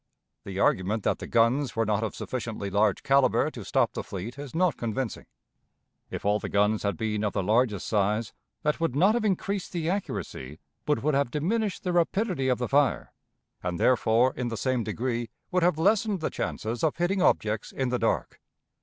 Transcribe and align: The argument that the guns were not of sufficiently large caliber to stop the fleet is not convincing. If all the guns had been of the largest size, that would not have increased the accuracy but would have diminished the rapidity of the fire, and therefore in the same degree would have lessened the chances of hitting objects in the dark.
The 0.45 0.59
argument 0.59 1.03
that 1.03 1.19
the 1.19 1.27
guns 1.27 1.75
were 1.75 1.85
not 1.85 2.03
of 2.03 2.15
sufficiently 2.15 2.71
large 2.71 3.03
caliber 3.03 3.51
to 3.51 3.63
stop 3.63 3.91
the 3.93 4.01
fleet 4.03 4.39
is 4.39 4.55
not 4.55 4.75
convincing. 4.75 5.27
If 6.09 6.25
all 6.25 6.39
the 6.39 6.49
guns 6.49 6.81
had 6.81 6.97
been 6.97 7.23
of 7.23 7.33
the 7.33 7.43
largest 7.43 7.85
size, 7.85 8.33
that 8.63 8.79
would 8.79 8.95
not 8.95 9.13
have 9.13 9.23
increased 9.23 9.73
the 9.73 9.91
accuracy 9.91 10.57
but 10.85 11.03
would 11.03 11.13
have 11.13 11.29
diminished 11.29 11.83
the 11.83 11.93
rapidity 11.93 12.47
of 12.47 12.57
the 12.57 12.67
fire, 12.67 13.13
and 13.61 13.79
therefore 13.79 14.33
in 14.35 14.47
the 14.47 14.57
same 14.57 14.83
degree 14.83 15.29
would 15.51 15.61
have 15.61 15.77
lessened 15.77 16.19
the 16.19 16.31
chances 16.31 16.83
of 16.83 16.97
hitting 16.97 17.21
objects 17.21 17.71
in 17.71 17.89
the 17.89 17.99
dark. 17.99 18.41